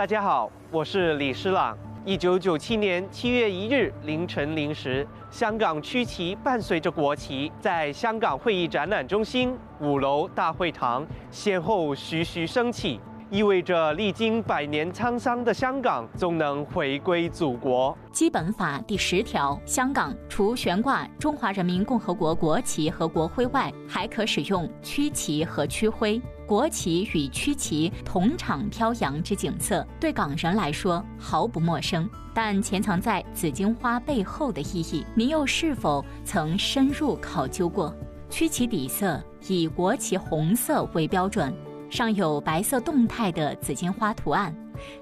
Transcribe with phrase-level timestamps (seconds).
[0.00, 1.76] 大家好，我是李诗朗。
[2.06, 12.98] 一九九七年七月一日凌晨零时，香港区旗伴随着国旗，在香港会议展览中心五楼大会堂先后徐徐升起。
[13.30, 17.96] 意味着历经百年沧桑的香港终能回归祖国。
[18.10, 26.20] 基本法第十条，香港除悬挂中华人民共和国国旗和国徽外，还可使用区旗和区徽。
[26.50, 32.10] 国旗与区旗同场飘扬之景色，对港人来说毫不陌生。
[32.34, 37.94] 但潜藏在紫荆花背后的意义，您又是否曾深入考究过？
[38.28, 41.54] 区旗底色以国旗红色为标准。
[41.88, 44.52] 上有白色动态的紫荆花图案，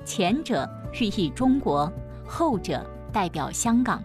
[0.04, 0.68] 前者
[1.00, 1.90] 寓意中国，
[2.26, 4.04] 后者代表香港，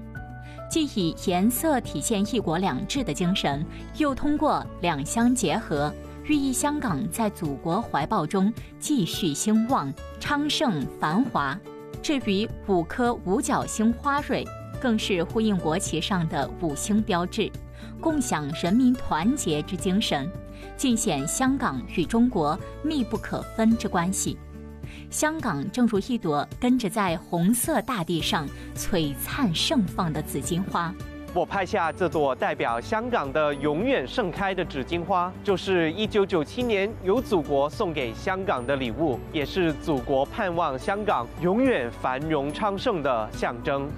[0.71, 3.65] 既以颜色体现一国两制的精神，
[3.97, 5.93] 又通过两相结合，
[6.25, 11.59] 寓意香港在祖国怀抱中继续兴旺、昌盛、繁华。
[12.01, 14.45] 至于五颗五角星花蕊，
[14.81, 17.51] 更是呼应国旗上的五星标志，
[17.99, 20.29] 共享人民团结之精神。
[20.77, 24.37] 尽显香港与中国密不可分之关系。
[25.09, 30.93] 香港正如一朵跟着在红色大地上璀璨盛放的紫荆花。
[31.35, 43.89] 我拍下这朵代表香港的永远盛开的紫荆花，就是1997年由祖国送给香港的礼物，也是祖国盼望香港永远繁荣昌盛的象征。